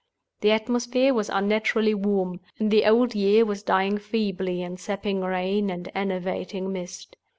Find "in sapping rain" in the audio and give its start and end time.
4.63-5.69